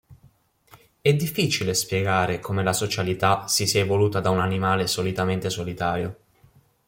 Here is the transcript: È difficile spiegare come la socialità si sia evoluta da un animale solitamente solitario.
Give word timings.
È 0.99 1.13
difficile 1.13 1.75
spiegare 1.75 2.39
come 2.39 2.63
la 2.63 2.73
socialità 2.73 3.47
si 3.47 3.67
sia 3.67 3.81
evoluta 3.81 4.19
da 4.19 4.31
un 4.31 4.39
animale 4.39 4.87
solitamente 4.87 5.51
solitario. 5.51 6.17